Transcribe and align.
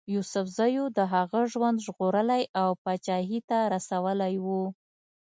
یوسفزیو 0.13 0.85
د 0.97 0.99
هغه 1.13 1.39
ژوند 1.53 1.83
ژغورلی 1.85 2.43
او 2.61 2.69
پاچهي 2.83 3.39
ته 3.49 3.57
رسولی 3.73 4.35
وو. 4.45 4.63